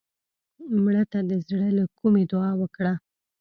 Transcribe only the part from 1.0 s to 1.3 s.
ته